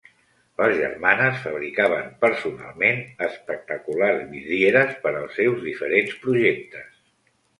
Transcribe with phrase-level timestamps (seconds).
[0.59, 6.99] Les germanes fabricaven personalment espectaculars vidrieres per als seus diferents projectes.